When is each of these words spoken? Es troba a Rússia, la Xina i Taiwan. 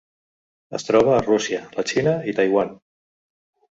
Es 0.77 0.87
troba 0.87 1.13
a 1.17 1.21
Rússia, 1.27 1.63
la 1.79 1.87
Xina 1.95 2.19
i 2.35 2.39
Taiwan. 2.43 2.77